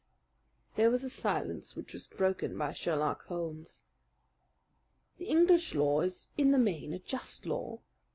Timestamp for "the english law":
5.19-6.01